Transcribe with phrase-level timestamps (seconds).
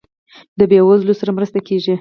[0.59, 1.89] د بیوزلو سره مرسته کیږي؟